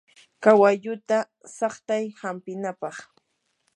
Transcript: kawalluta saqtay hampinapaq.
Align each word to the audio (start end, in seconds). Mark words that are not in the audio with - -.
kawalluta 0.43 1.19
saqtay 1.55 2.03
hampinapaq. 2.19 2.95